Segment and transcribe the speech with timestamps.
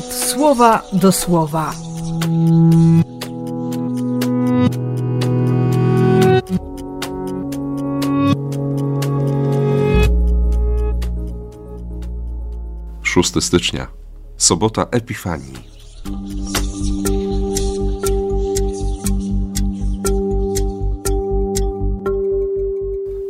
[0.00, 1.74] słowa do słowa.
[13.02, 13.86] Szósty stycznia,
[14.36, 15.72] sobota Epifanii.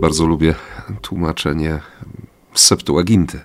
[0.00, 0.54] Bardzo lubię
[1.02, 1.80] tłumaczenie
[2.54, 3.40] Septuaginty,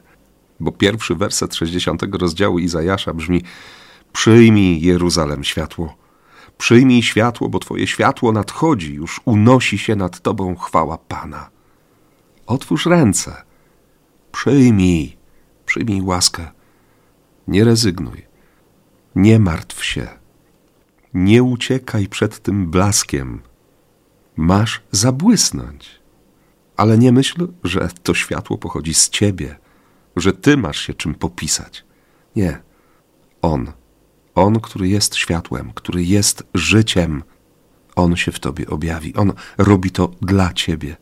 [0.59, 3.44] bo pierwszy werset 60 rozdziału Izajasza brzmi
[4.13, 5.95] Przyjmij Jeruzalem światło.
[6.58, 11.50] Przyjmij światło, bo Twoje światło nadchodzi, już unosi się nad Tobą chwała Pana.
[12.45, 13.44] Otwórz ręce.
[14.31, 15.17] Przyjmij,
[15.66, 16.52] przyjmij łaskę.
[17.48, 18.26] Nie rezygnuj.
[19.16, 20.08] Nie martw się.
[21.14, 23.41] Nie uciekaj przed tym blaskiem.
[24.36, 26.00] Masz zabłysnąć.
[26.78, 29.55] Ale nie myśl, że to światło pochodzi z ciebie,
[30.20, 31.86] że ty masz się czym popisać.
[32.36, 32.62] Nie.
[33.42, 33.72] On,
[34.36, 37.23] on, który jest światłem, który jest życiem,
[37.95, 39.16] on się w tobie objawi.
[39.16, 40.98] On robi to dla ciebie.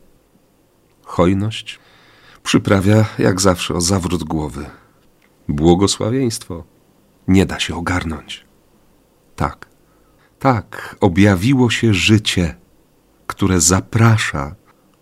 [1.04, 1.80] Hojność
[2.44, 4.66] przyprawia, jak zawsze, o zawrót głowy.
[5.48, 6.64] Błogosławieństwo
[7.28, 8.46] nie da się ogarnąć.
[9.36, 9.70] Tak,
[10.40, 12.56] tak, objawiło się życie,
[13.28, 14.56] które zaprasza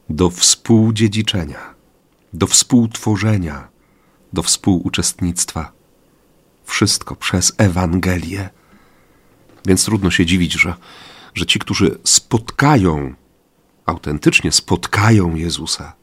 [0.09, 1.75] do współdziedziczenia,
[2.33, 3.67] do współtworzenia,
[4.36, 5.72] do współuczestnictwa.
[6.66, 8.50] Wszystko przez Ewangelię.
[9.66, 10.73] Więc trudno się dziwić, że,
[11.33, 13.13] że ci, którzy spotkają,
[13.86, 15.94] autentycznie spotkają Jezusa,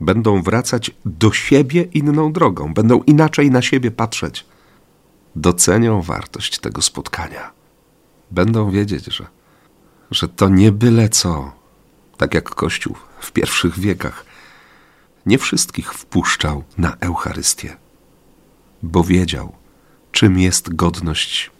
[0.00, 4.46] będą wracać do siebie inną drogą, będą inaczej na siebie patrzeć.
[5.36, 7.50] Docenią wartość tego spotkania.
[8.30, 9.26] Będą wiedzieć, że,
[10.10, 11.52] że to nie byle co,
[12.16, 14.29] tak jak Kościół w pierwszych wiekach,
[15.26, 17.76] nie wszystkich wpuszczał na Eucharystię,
[18.82, 19.52] bo wiedział,
[20.12, 21.50] czym jest godność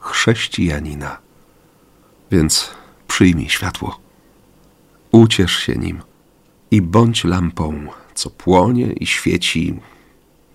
[0.00, 1.18] chrześcijanina.
[2.30, 2.70] Więc
[3.08, 4.00] przyjmij światło,
[5.12, 6.02] uciesz się nim
[6.70, 9.80] i bądź lampą, co płonie i świeci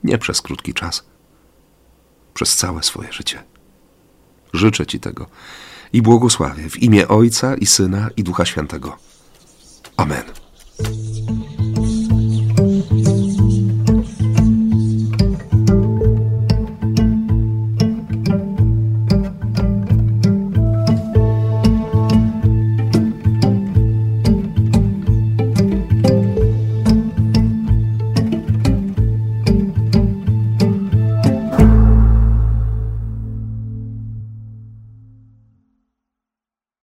[0.03, 1.05] nie przez krótki czas,
[2.33, 3.43] przez całe swoje życie.
[4.53, 5.27] Życzę Ci tego
[5.93, 8.97] i błogosławię w imię Ojca i Syna i Ducha Świętego.
[9.97, 10.46] Amen.